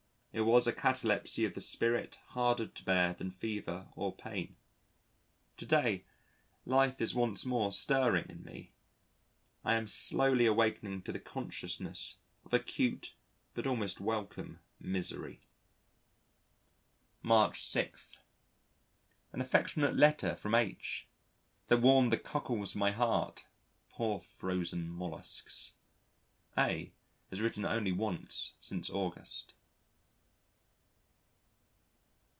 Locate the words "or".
3.97-4.15